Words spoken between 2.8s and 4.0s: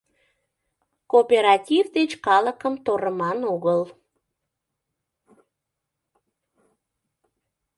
ТОРЫМАН ОГЫЛ